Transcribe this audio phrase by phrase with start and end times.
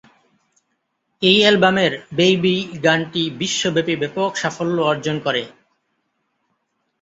[1.21, 2.55] এই অ্যালবামের বেবি
[2.85, 5.43] গানটি বিশ্বব্যাপী ব্যাপক সাফল্য অর্জন করে।